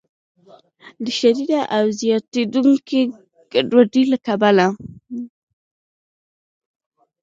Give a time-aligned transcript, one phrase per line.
[1.03, 3.01] د شدیدې او زیاتیدونکې
[3.51, 4.67] ګډوډۍ له کبله